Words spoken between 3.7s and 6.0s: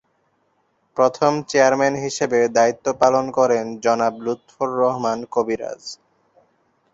জনাব লুৎফর রহমান কবিরাজ।